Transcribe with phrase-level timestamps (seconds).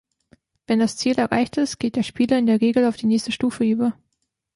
[0.65, 3.63] Wenn das Ziel erreicht ist, geht der Spieler in der Regel auf die nächste Stufe
[3.65, 3.93] über.